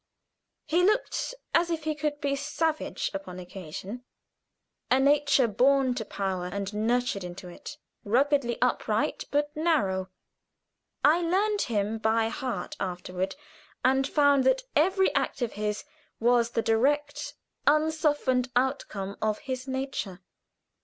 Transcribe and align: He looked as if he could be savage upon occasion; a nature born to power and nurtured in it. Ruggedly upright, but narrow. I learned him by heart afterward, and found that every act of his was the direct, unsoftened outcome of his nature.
He 0.65 0.81
looked 0.81 1.35
as 1.53 1.69
if 1.69 1.83
he 1.83 1.93
could 1.93 2.19
be 2.19 2.35
savage 2.35 3.11
upon 3.13 3.37
occasion; 3.37 4.03
a 4.89 4.99
nature 4.99 5.47
born 5.47 5.93
to 5.93 6.03
power 6.03 6.47
and 6.47 6.73
nurtured 6.73 7.23
in 7.23 7.35
it. 7.51 7.77
Ruggedly 8.03 8.59
upright, 8.63 9.25
but 9.29 9.55
narrow. 9.55 10.09
I 11.05 11.21
learned 11.21 11.61
him 11.61 11.99
by 11.99 12.29
heart 12.29 12.75
afterward, 12.79 13.35
and 13.85 14.07
found 14.07 14.43
that 14.45 14.63
every 14.75 15.13
act 15.13 15.43
of 15.43 15.51
his 15.53 15.83
was 16.19 16.49
the 16.49 16.63
direct, 16.63 17.35
unsoftened 17.67 18.49
outcome 18.55 19.17
of 19.21 19.37
his 19.45 19.67
nature. 19.67 20.19